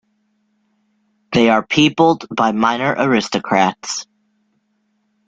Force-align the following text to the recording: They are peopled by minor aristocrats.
They 1.31 1.51
are 1.51 1.63
peopled 1.63 2.25
by 2.35 2.53
minor 2.53 2.95
aristocrats. 2.97 4.07